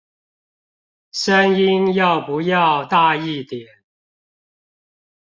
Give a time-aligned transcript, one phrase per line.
[1.11, 3.83] 聲音要不要大一點